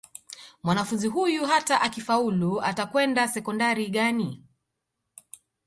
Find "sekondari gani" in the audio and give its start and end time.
3.27-4.43